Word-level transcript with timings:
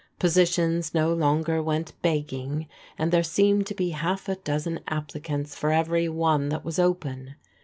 Positions 0.17 0.95
no 0.95 1.13
longer 1.13 1.61
went 1.61 1.93
begging, 2.01 2.67
and 2.97 3.11
there 3.11 3.21
seemed 3.21 3.67
to 3.67 3.75
be 3.75 3.91
half 3.91 4.27
a 4.27 4.35
dozen 4.35 4.79
applicants 4.87 5.53
for 5.53 5.71
every 5.71 6.09
one 6.09 6.49
that 6.49 6.65
was 6.65 6.79
open. 6.79 7.35